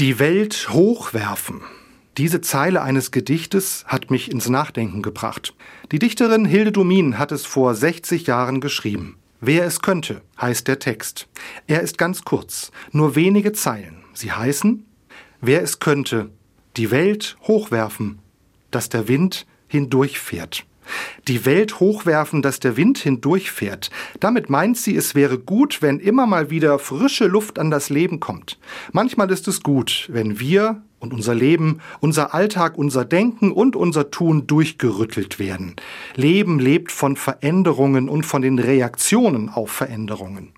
Die 0.00 0.18
Welt 0.18 0.70
hochwerfen. 0.70 1.60
Diese 2.18 2.40
Zeile 2.40 2.82
eines 2.82 3.12
Gedichtes 3.12 3.84
hat 3.86 4.10
mich 4.10 4.28
ins 4.28 4.48
Nachdenken 4.48 5.02
gebracht. 5.02 5.54
Die 5.92 6.00
Dichterin 6.00 6.44
Hilde 6.44 6.72
Domin 6.72 7.16
hat 7.16 7.30
es 7.30 7.46
vor 7.46 7.76
60 7.76 8.26
Jahren 8.26 8.60
geschrieben. 8.60 9.18
Wer 9.40 9.64
es 9.64 9.82
könnte, 9.82 10.22
heißt 10.40 10.66
der 10.66 10.80
Text. 10.80 11.28
Er 11.68 11.80
ist 11.80 11.96
ganz 11.96 12.24
kurz, 12.24 12.72
nur 12.90 13.14
wenige 13.14 13.52
Zeilen. 13.52 14.02
Sie 14.14 14.32
heißen, 14.32 14.84
wer 15.40 15.62
es 15.62 15.78
könnte, 15.78 16.30
die 16.76 16.90
Welt 16.90 17.36
hochwerfen, 17.42 18.18
dass 18.72 18.88
der 18.88 19.06
Wind 19.06 19.46
hindurchfährt. 19.68 20.66
Die 21.28 21.46
Welt 21.46 21.80
hochwerfen, 21.80 22.42
dass 22.42 22.60
der 22.60 22.76
Wind 22.76 22.98
hindurchfährt. 22.98 23.90
Damit 24.20 24.50
meint 24.50 24.76
sie, 24.76 24.96
es 24.96 25.14
wäre 25.14 25.38
gut, 25.38 25.82
wenn 25.82 26.00
immer 26.00 26.26
mal 26.26 26.50
wieder 26.50 26.78
frische 26.78 27.26
Luft 27.26 27.58
an 27.58 27.70
das 27.70 27.90
Leben 27.90 28.20
kommt. 28.20 28.58
Manchmal 28.92 29.30
ist 29.30 29.48
es 29.48 29.62
gut, 29.62 30.08
wenn 30.10 30.40
wir 30.40 30.82
und 31.04 31.12
unser 31.12 31.34
Leben, 31.34 31.80
unser 32.00 32.34
Alltag, 32.34 32.78
unser 32.78 33.04
Denken 33.04 33.52
und 33.52 33.76
unser 33.76 34.10
Tun 34.10 34.46
durchgerüttelt 34.46 35.38
werden. 35.38 35.76
Leben 36.14 36.58
lebt 36.58 36.90
von 36.90 37.16
Veränderungen 37.16 38.08
und 38.08 38.24
von 38.24 38.42
den 38.42 38.58
Reaktionen 38.58 39.50
auf 39.50 39.70
Veränderungen. 39.70 40.52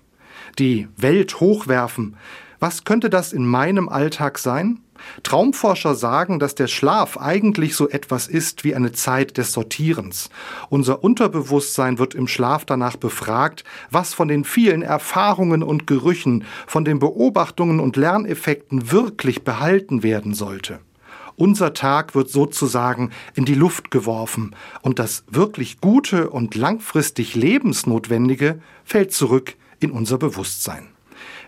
Die 0.57 0.87
Welt 0.95 1.39
hochwerfen. 1.39 2.15
Was 2.59 2.85
könnte 2.85 3.09
das 3.09 3.33
in 3.33 3.45
meinem 3.45 3.89
Alltag 3.89 4.39
sein? 4.39 4.79
Traumforscher 5.23 5.95
sagen, 5.95 6.39
dass 6.39 6.55
der 6.55 6.67
Schlaf 6.67 7.17
eigentlich 7.17 7.75
so 7.75 7.89
etwas 7.89 8.27
ist 8.27 8.63
wie 8.63 8.75
eine 8.75 8.91
Zeit 8.91 9.37
des 9.37 9.53
Sortierens. 9.53 10.29
Unser 10.69 11.03
Unterbewusstsein 11.03 11.99
wird 11.99 12.15
im 12.15 12.27
Schlaf 12.27 12.65
danach 12.65 12.97
befragt, 12.97 13.63
was 13.91 14.13
von 14.13 14.27
den 14.27 14.43
vielen 14.43 14.81
Erfahrungen 14.81 15.63
und 15.63 15.87
Gerüchen, 15.87 16.45
von 16.65 16.85
den 16.85 16.99
Beobachtungen 16.99 17.79
und 17.79 17.95
Lerneffekten 17.95 18.91
wirklich 18.91 19.43
behalten 19.43 20.03
werden 20.03 20.33
sollte. 20.33 20.79
Unser 21.35 21.75
Tag 21.75 22.15
wird 22.15 22.31
sozusagen 22.31 23.11
in 23.35 23.45
die 23.45 23.53
Luft 23.53 23.91
geworfen 23.91 24.55
und 24.81 24.97
das 24.97 25.23
wirklich 25.29 25.79
Gute 25.79 26.31
und 26.31 26.55
langfristig 26.55 27.35
Lebensnotwendige 27.35 28.59
fällt 28.83 29.13
zurück 29.13 29.55
in 29.79 29.91
unser 29.91 30.17
Bewusstsein. 30.17 30.87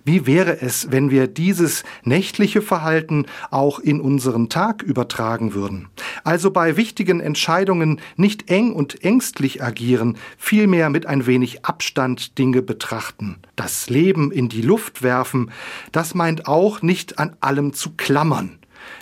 Wie 0.04 0.26
wäre 0.26 0.62
es, 0.62 0.92
wenn 0.92 1.12
wir 1.12 1.28
dieses 1.28 1.84
nächtliche 2.04 2.62
Verhalten 2.62 3.26
auch 3.52 3.80
in 3.80 4.02
unseren 4.02 4.50
Tag 4.50 4.82
übertragen 4.84 5.54
würden? 5.54 5.90
Also 6.24 6.52
bei 6.52 6.78
wichtigen 6.78 7.20
Entscheidungen 7.20 8.00
nicht 8.16 8.50
eng 8.50 8.74
und 8.74 9.04
ängstlich 9.04 9.64
agieren, 9.64 10.18
vielmehr 10.38 10.90
mit 10.90 11.06
ein 11.06 11.26
wenig 11.26 11.66
Abstand 11.66 12.38
Dinge 12.38 12.62
betrachten. 12.62 13.38
Das 13.56 13.90
Leben 13.90 14.32
in 14.32 14.50
die 14.50 14.62
Luft 14.62 15.02
werfen, 15.02 15.52
das 15.92 16.16
meint 16.16 16.48
auch 16.48 16.82
nicht 16.82 17.20
an 17.20 17.36
allem 17.40 17.74
zu 17.74 17.92
klammern 17.96 18.60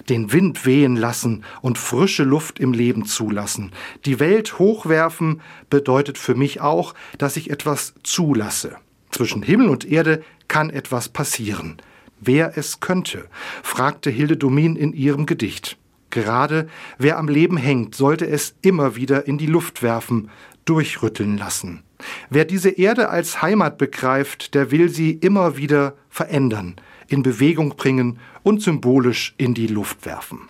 den 0.09 0.31
Wind 0.31 0.65
wehen 0.65 0.95
lassen 0.95 1.43
und 1.61 1.77
frische 1.77 2.23
Luft 2.23 2.59
im 2.59 2.73
Leben 2.73 3.05
zulassen. 3.05 3.71
Die 4.05 4.19
Welt 4.19 4.59
hochwerfen 4.59 5.41
bedeutet 5.69 6.17
für 6.17 6.35
mich 6.35 6.61
auch, 6.61 6.93
dass 7.17 7.38
ich 7.38 7.49
etwas 7.49 7.93
zulasse. 8.03 8.77
Zwischen 9.17 9.41
Himmel 9.41 9.69
und 9.69 9.83
Erde 9.83 10.21
kann 10.47 10.69
etwas 10.69 11.09
passieren. 11.09 11.77
Wer 12.19 12.55
es 12.55 12.81
könnte, 12.81 13.25
fragte 13.63 14.11
Hilde 14.11 14.37
Domin 14.37 14.75
in 14.75 14.93
ihrem 14.93 15.25
Gedicht. 15.25 15.79
Gerade 16.11 16.67
wer 16.99 17.17
am 17.17 17.27
Leben 17.27 17.57
hängt, 17.57 17.95
sollte 17.95 18.27
es 18.27 18.53
immer 18.61 18.95
wieder 18.95 19.25
in 19.25 19.39
die 19.39 19.47
Luft 19.47 19.81
werfen, 19.81 20.29
durchrütteln 20.65 21.35
lassen. 21.35 21.81
Wer 22.29 22.45
diese 22.45 22.69
Erde 22.69 23.09
als 23.09 23.41
Heimat 23.41 23.79
begreift, 23.79 24.53
der 24.53 24.69
will 24.69 24.88
sie 24.88 25.13
immer 25.13 25.57
wieder 25.57 25.95
verändern, 26.09 26.75
in 27.07 27.23
Bewegung 27.23 27.75
bringen 27.75 28.19
und 28.43 28.61
symbolisch 28.61 29.33
in 29.39 29.55
die 29.55 29.65
Luft 29.65 30.05
werfen. 30.05 30.41